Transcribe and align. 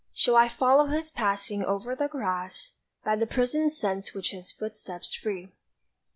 Shall 0.15 0.35
I 0.35 0.49
follow 0.49 0.87
his 0.87 1.11
passing 1.11 1.63
over 1.63 1.93
the 1.93 2.07
grass 2.07 2.71
By 3.05 3.15
the 3.15 3.27
prisoned 3.27 3.71
scents 3.73 4.15
which 4.15 4.31
his 4.31 4.51
footsteps 4.51 5.13
free? 5.13 5.49